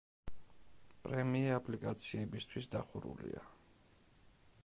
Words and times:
პრემია 1.03 1.51
აპლიკაციებისთვის 1.57 2.71
დახურულია. 2.77 3.47